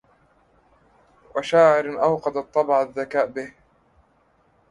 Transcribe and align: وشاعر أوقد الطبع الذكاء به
وشاعر 1.35 2.03
أوقد 2.03 2.37
الطبع 2.37 2.81
الذكاء 2.81 3.25
به 3.25 3.53